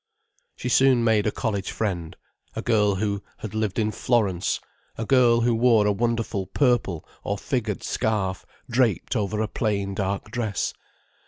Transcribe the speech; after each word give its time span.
She 0.55 0.67
soon 0.67 1.03
made 1.03 1.27
a 1.27 1.31
college 1.31 1.69
friend, 1.69 2.15
a 2.55 2.63
girl 2.63 2.95
who 2.95 3.21
had 3.37 3.53
lived 3.53 3.77
in 3.77 3.91
Florence, 3.91 4.59
a 4.97 5.05
girl 5.05 5.41
who 5.41 5.53
wore 5.53 5.85
a 5.85 5.91
wonderful 5.91 6.47
purple 6.47 7.07
or 7.23 7.37
figured 7.37 7.83
scarf 7.83 8.43
draped 8.67 9.15
over 9.15 9.39
a 9.43 9.47
plain, 9.47 9.93
dark 9.93 10.31
dress. 10.31 10.73